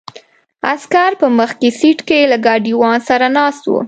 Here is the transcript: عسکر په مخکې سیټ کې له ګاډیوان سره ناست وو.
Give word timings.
عسکر 0.71 1.11
په 1.21 1.27
مخکې 1.39 1.67
سیټ 1.79 1.99
کې 2.07 2.29
له 2.31 2.37
ګاډیوان 2.45 2.99
سره 3.09 3.25
ناست 3.37 3.63
وو. 3.65 3.79